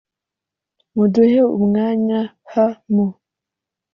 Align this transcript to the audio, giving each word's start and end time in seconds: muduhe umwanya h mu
muduhe 0.95 1.41
umwanya 1.57 2.19
h 2.51 2.53
mu 2.93 3.05